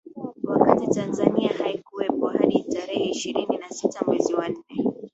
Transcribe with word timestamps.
wakati 0.43 0.87
Tanzania 0.87 1.49
haikuwepo 1.57 2.27
hadi 2.27 2.63
tarehe 2.63 3.03
ishirini 3.09 3.57
na 3.57 3.69
sita 3.69 4.05
mwezi 4.05 4.33
wa 4.33 4.49
nne 4.49 4.93